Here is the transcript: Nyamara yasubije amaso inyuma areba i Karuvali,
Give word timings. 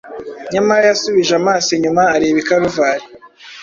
Nyamara 0.53 0.83
yasubije 0.91 1.33
amaso 1.41 1.69
inyuma 1.77 2.01
areba 2.15 2.37
i 2.43 2.45
Karuvali, 2.47 3.05